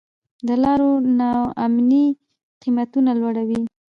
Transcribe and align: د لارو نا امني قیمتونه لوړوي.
د 0.47 0.49
لارو 0.63 0.91
نا 1.19 1.31
امني 1.63 2.05
قیمتونه 2.61 3.11
لوړوي. 3.19 3.61